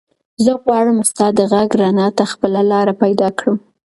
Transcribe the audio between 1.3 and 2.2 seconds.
د غږ رڼا